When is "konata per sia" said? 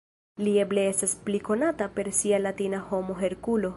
1.49-2.41